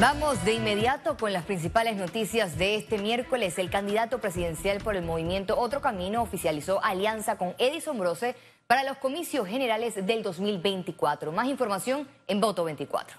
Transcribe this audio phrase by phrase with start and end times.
[0.00, 3.58] Vamos de inmediato con las principales noticias de este miércoles.
[3.58, 8.34] El candidato presidencial por el movimiento Otro Camino oficializó alianza con Edison Brose
[8.66, 11.32] para los comicios generales del 2024.
[11.32, 13.18] Más información en Voto 24.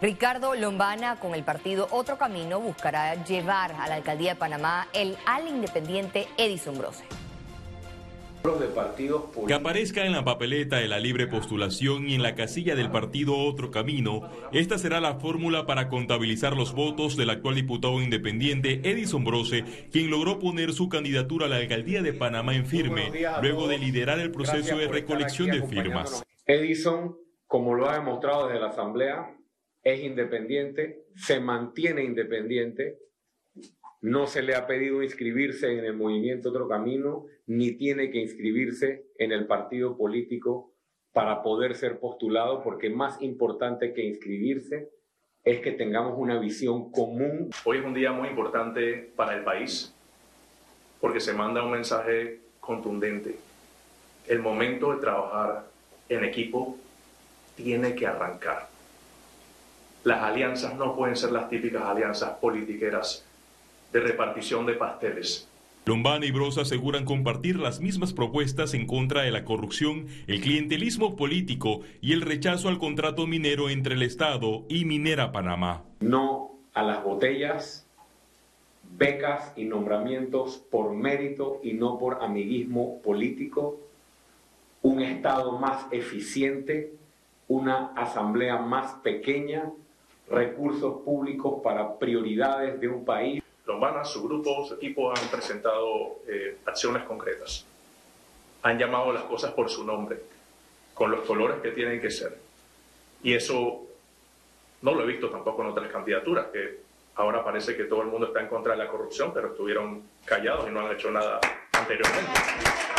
[0.00, 5.18] Ricardo Lombana con el partido Otro Camino buscará llevar a la alcaldía de Panamá el
[5.26, 7.15] al independiente Edison Brose.
[9.46, 13.36] Que aparezca en la papeleta de la libre postulación y en la casilla del partido
[13.36, 19.24] Otro Camino, esta será la fórmula para contabilizar los votos del actual diputado independiente Edison
[19.24, 23.78] Brose, quien logró poner su candidatura a la alcaldía de Panamá en firme, luego de
[23.78, 26.24] liderar el proceso de recolección de firmas.
[26.46, 27.16] Edison,
[27.46, 29.36] como lo ha demostrado desde la Asamblea,
[29.82, 32.98] es independiente, se mantiene independiente,
[34.06, 39.06] no se le ha pedido inscribirse en el movimiento Otro Camino, ni tiene que inscribirse
[39.18, 40.70] en el partido político
[41.12, 44.90] para poder ser postulado, porque más importante que inscribirse
[45.42, 47.50] es que tengamos una visión común.
[47.64, 49.92] Hoy es un día muy importante para el país,
[51.00, 53.36] porque se manda un mensaje contundente.
[54.28, 55.64] El momento de trabajar
[56.08, 56.78] en equipo
[57.56, 58.68] tiene que arrancar.
[60.04, 63.25] Las alianzas no pueden ser las típicas alianzas politiqueras
[63.96, 65.48] de repartición de pasteles.
[65.86, 71.16] Lombana y Brosa aseguran compartir las mismas propuestas en contra de la corrupción, el clientelismo
[71.16, 75.84] político y el rechazo al contrato minero entre el Estado y Minera Panamá.
[76.00, 77.86] No a las botellas,
[78.98, 83.80] becas y nombramientos por mérito y no por amiguismo político,
[84.82, 86.92] un Estado más eficiente,
[87.48, 89.70] una asamblea más pequeña,
[90.28, 93.42] recursos públicos para prioridades de un país.
[93.66, 97.64] Lombana, su grupo, su equipo han presentado eh, acciones concretas.
[98.62, 100.20] Han llamado las cosas por su nombre,
[100.94, 102.38] con los colores que tienen que ser.
[103.22, 103.82] Y eso
[104.82, 106.80] no lo he visto tampoco en otras candidaturas, que
[107.16, 110.68] ahora parece que todo el mundo está en contra de la corrupción, pero estuvieron callados
[110.68, 111.40] y no han hecho nada
[111.72, 112.95] anteriormente.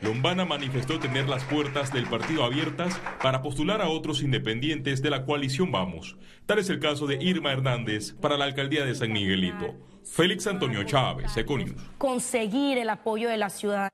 [0.00, 5.24] Lombana manifestó tener las puertas del partido abiertas para postular a otros independientes de la
[5.24, 6.16] coalición Vamos.
[6.46, 9.74] Tal es el caso de Irma Hernández para la alcaldía de San Miguelito.
[10.04, 11.82] Félix Antonio Chávez, Econius.
[11.98, 13.90] Conseguir el apoyo de la ciudad.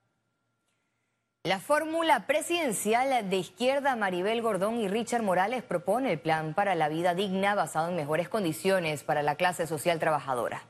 [1.43, 6.89] La fórmula presidencial de izquierda Maribel Gordón y Richard Morales propone el plan para la
[6.89, 10.63] vida digna basado en mejores condiciones para la clase social trabajadora.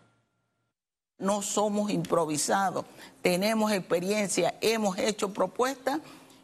[1.18, 2.84] No somos improvisados,
[3.22, 6.00] tenemos experiencia, hemos hecho propuestas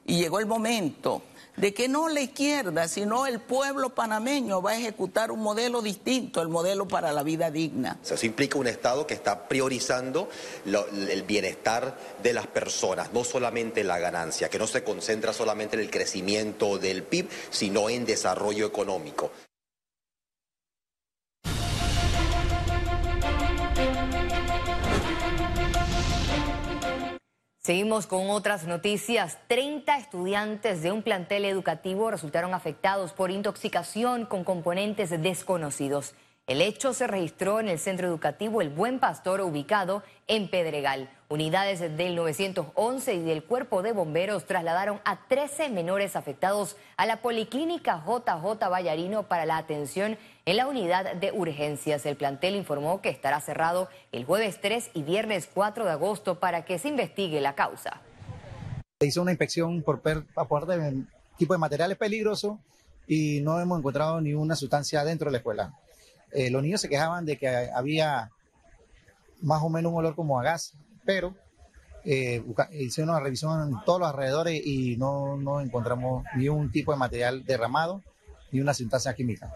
[0.07, 1.23] y llegó el momento
[1.57, 6.41] de que no la izquierda, sino el pueblo panameño va a ejecutar un modelo distinto,
[6.41, 7.99] el modelo para la vida digna.
[8.03, 10.29] Eso implica un Estado que está priorizando
[10.65, 15.83] el bienestar de las personas, no solamente la ganancia, que no se concentra solamente en
[15.83, 19.31] el crecimiento del PIB, sino en desarrollo económico.
[27.71, 29.39] Seguimos con otras noticias.
[29.47, 36.15] 30 estudiantes de un plantel educativo resultaron afectados por intoxicación con componentes desconocidos.
[36.49, 41.11] El hecho se registró en el centro educativo El Buen Pastor, ubicado en Pedregal.
[41.33, 47.23] Unidades del 911 y del Cuerpo de Bomberos trasladaron a 13 menores afectados a la
[47.23, 52.05] Policlínica JJ Vallarino para la atención en la unidad de urgencias.
[52.05, 56.65] El plantel informó que estará cerrado el jueves 3 y viernes 4 de agosto para
[56.65, 58.03] que se investigue la causa.
[58.99, 60.03] Se hizo una inspección por
[60.35, 61.05] aporte de
[61.37, 62.59] tipo de materiales peligrosos
[63.07, 65.79] y no hemos encontrado ninguna sustancia dentro de la escuela.
[66.33, 68.33] Eh, los niños se quejaban de que había
[69.41, 70.75] más o menos un olor como a gas,
[71.11, 71.35] pero
[72.05, 72.41] eh,
[72.71, 76.99] hicieron una revisión en todos los alrededores y no, no encontramos ni un tipo de
[76.99, 78.05] material derramado
[78.53, 79.53] ni una sustancia química.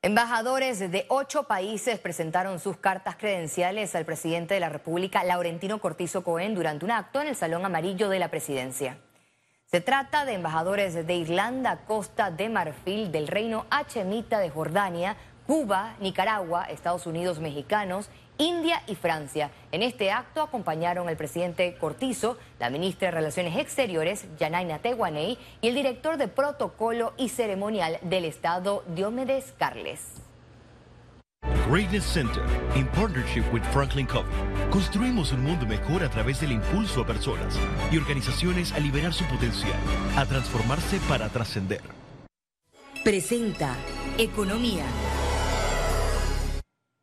[0.00, 6.24] Embajadores de ocho países presentaron sus cartas credenciales al presidente de la República, Laurentino Cortizo
[6.24, 8.96] Cohen, durante un acto en el Salón Amarillo de la Presidencia.
[9.66, 15.16] Se trata de embajadores de Irlanda, Costa de Marfil, del Reino Hachemita de Jordania,
[15.52, 18.08] Cuba, Nicaragua, Estados Unidos mexicanos,
[18.38, 19.50] India y Francia.
[19.70, 25.68] En este acto acompañaron el presidente Cortizo, la ministra de Relaciones Exteriores, Yanaina Tehuaney, y
[25.68, 30.22] el director de Protocolo y Ceremonial del Estado, Diomedes Carles.
[31.68, 32.42] Greatness Center,
[32.74, 34.32] in partnership with Franklin Covey,
[34.70, 37.58] construimos un mundo mejor a través del impulso a personas
[37.90, 39.78] y organizaciones a liberar su potencial,
[40.16, 41.82] a transformarse para trascender.
[43.04, 43.76] Presenta
[44.16, 44.84] Economía.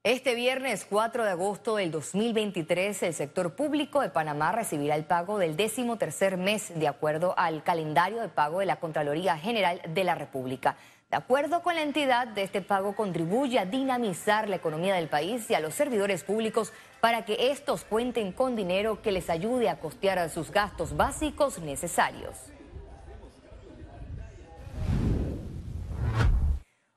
[0.05, 5.37] Este viernes 4 de agosto del 2023, el sector público de Panamá recibirá el pago
[5.37, 10.03] del décimo tercer mes de acuerdo al calendario de pago de la Contraloría General de
[10.05, 10.77] la República.
[11.11, 15.55] De acuerdo con la entidad, este pago contribuye a dinamizar la economía del país y
[15.55, 16.71] a los servidores públicos
[17.01, 22.37] para que estos cuenten con dinero que les ayude a costear sus gastos básicos necesarios.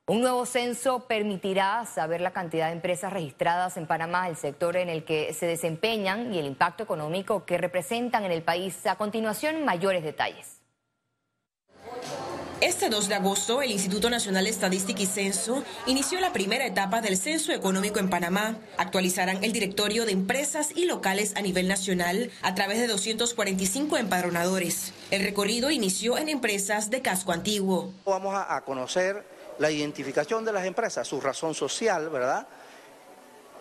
[0.09, 4.89] Un nuevo censo permitirá saber la cantidad de empresas registradas en Panamá, el sector en
[4.89, 8.85] el que se desempeñan y el impacto económico que representan en el país.
[8.85, 10.59] A continuación, mayores detalles.
[12.61, 17.01] Este 2 de agosto, el Instituto Nacional de Estadística y Censo inició la primera etapa
[17.01, 18.57] del censo económico en Panamá.
[18.79, 24.95] Actualizarán el directorio de empresas y locales a nivel nacional a través de 245 empadronadores.
[25.13, 27.93] El recorrido inició en empresas de casco antiguo.
[28.05, 29.25] Vamos a conocer
[29.59, 32.47] la identificación de las empresas, su razón social, ¿verdad?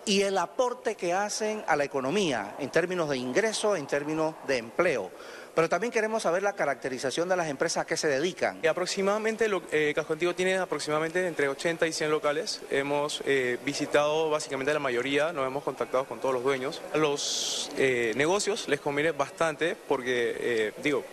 [0.06, 4.58] Y el aporte que hacen a la economía en términos de ingreso, en términos de
[4.58, 5.12] empleo.
[5.54, 8.60] Pero también queremos saber la caracterización de las empresas a qué se dedican.
[8.64, 12.62] Y aproximadamente, eh, Casco Antiguo tiene aproximadamente entre 80 y 100 locales.
[12.70, 16.82] Hemos eh, visitado básicamente la mayoría, nos hemos contactado con todos los dueños.
[16.96, 21.04] Los eh, negocios les conviene bastante porque, eh, digo,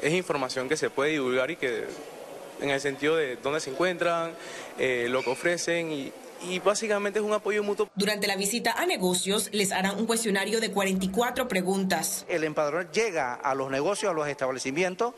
[0.00, 1.86] es información que se puede divulgar y que
[2.60, 4.32] en el sentido de dónde se encuentran,
[4.78, 6.12] eh, lo que ofrecen y,
[6.48, 7.88] y básicamente es un apoyo mutuo.
[7.94, 12.24] Durante la visita a negocios les harán un cuestionario de 44 preguntas.
[12.28, 15.14] El empadronador llega a los negocios, a los establecimientos,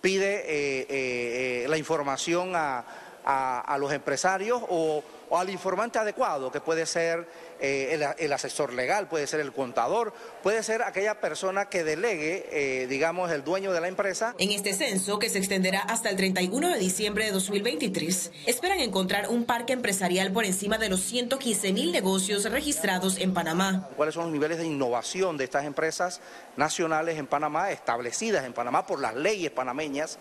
[0.00, 2.84] pide eh, eh, la información a,
[3.24, 5.02] a, a los empresarios o,
[5.32, 7.26] o, al informante adecuado, que puede ser
[7.58, 10.12] eh, el, el, asesor legal, puede ser el contador,
[10.42, 14.34] puede ser aquella persona que delegue, eh, digamos, el dueño de la empresa.
[14.36, 19.30] En este censo, que se extenderá hasta el 31 de diciembre de 2023, esperan encontrar
[19.30, 23.88] un parque empresarial por encima de los 115 mil negocios registrados en Panamá.
[23.96, 26.20] ¿Cuáles son los niveles de innovación de estas empresas
[26.58, 30.18] nacionales en Panamá, establecidas en Panamá por las leyes panameñas?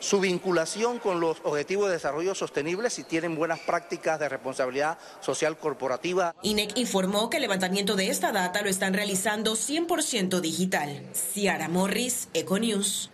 [0.00, 5.56] Su vinculación con los objetivos de desarrollo sostenible si tienen buenas prácticas de responsabilidad social
[5.56, 6.34] corporativa.
[6.42, 11.02] INEC informó que el levantamiento de esta data lo están realizando 100% digital.
[11.12, 13.10] Ciara Morris, Econews.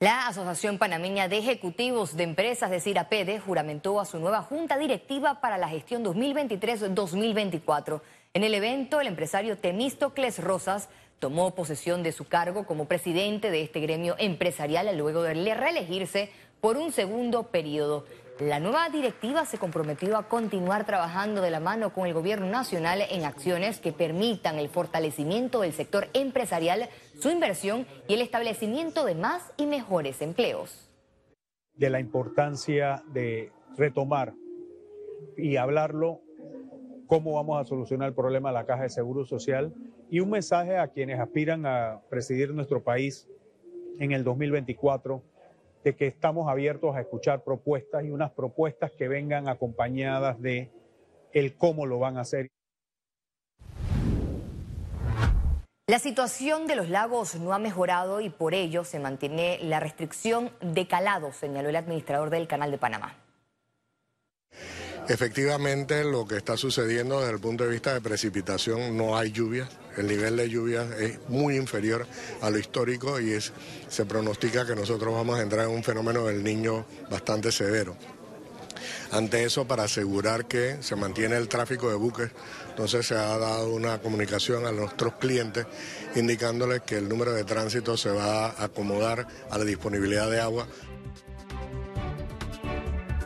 [0.00, 5.40] La Asociación Panameña de Ejecutivos de Empresas, de CIRAPEDE, juramentó a su nueva junta directiva
[5.40, 8.00] para la gestión 2023-2024.
[8.32, 10.88] En el evento, el empresario Temístocles Rosas
[11.18, 16.30] tomó posesión de su cargo como presidente de este gremio empresarial luego de reelegirse
[16.60, 18.04] por un segundo periodo.
[18.40, 23.02] La nueva directiva se comprometió a continuar trabajando de la mano con el gobierno nacional
[23.10, 26.88] en acciones que permitan el fortalecimiento del sector empresarial,
[27.18, 30.88] su inversión y el establecimiento de más y mejores empleos.
[31.74, 34.34] De la importancia de retomar
[35.36, 36.20] y hablarlo,
[37.08, 39.74] cómo vamos a solucionar el problema de la caja de seguro social
[40.10, 43.28] y un mensaje a quienes aspiran a presidir nuestro país
[43.98, 45.22] en el 2024
[45.84, 50.70] de que estamos abiertos a escuchar propuestas y unas propuestas que vengan acompañadas de
[51.32, 52.48] el cómo lo van a hacer.
[55.86, 60.50] La situación de los lagos no ha mejorado y por ello se mantiene la restricción
[60.60, 63.27] de calado, señaló el administrador del Canal de Panamá.
[65.08, 69.66] Efectivamente, lo que está sucediendo desde el punto de vista de precipitación, no hay lluvia.
[69.96, 72.06] El nivel de lluvia es muy inferior
[72.42, 76.44] a lo histórico y se pronostica que nosotros vamos a entrar en un fenómeno del
[76.44, 77.96] niño bastante severo.
[79.10, 82.30] Ante eso, para asegurar que se mantiene el tráfico de buques,
[82.68, 85.66] entonces se ha dado una comunicación a nuestros clientes
[86.16, 90.66] indicándoles que el número de tránsito se va a acomodar a la disponibilidad de agua.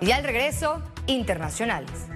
[0.00, 2.11] Y al regreso, internacionales.